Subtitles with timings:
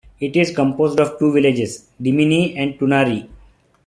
[0.19, 3.27] It is composed of two villages, Dimieni and Tunari.